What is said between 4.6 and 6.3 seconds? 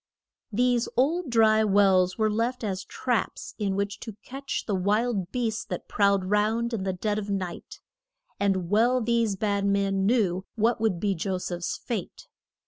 the wild beasts that prowled